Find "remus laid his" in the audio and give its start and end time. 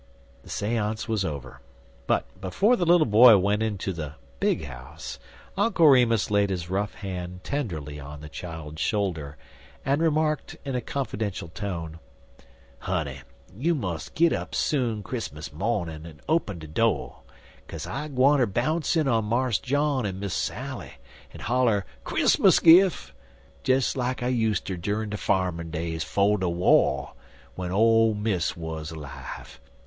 5.87-6.71